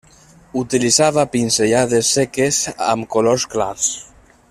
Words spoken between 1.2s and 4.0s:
pinzellades seques amb colors clars.